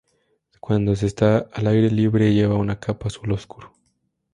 Cuando 0.59 0.95
se 0.95 1.05
está 1.05 1.47
al 1.53 1.67
aire 1.67 1.91
libre, 1.91 2.33
lleva 2.33 2.55
una 2.55 2.79
capa 2.79 3.05
azul 3.05 3.33
oscuro. 3.33 3.71